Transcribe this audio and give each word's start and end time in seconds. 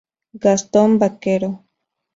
Gastón 0.43 0.89
Baquero. 0.99 1.49